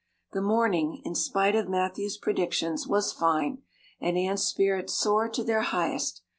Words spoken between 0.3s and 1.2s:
The morning, in